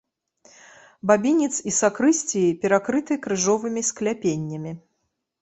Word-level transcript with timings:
Бабінец 1.11 1.49
і 1.71 1.73
сакрысціі 1.79 2.57
перакрыты 2.65 3.13
крыжовымі 3.27 3.81
скляпеннямі. 3.93 4.77